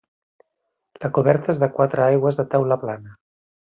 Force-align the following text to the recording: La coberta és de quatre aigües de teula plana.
La 1.03 1.13
coberta 1.19 1.53
és 1.55 1.63
de 1.67 1.71
quatre 1.79 2.07
aigües 2.09 2.43
de 2.43 2.51
teula 2.57 2.83
plana. 2.87 3.19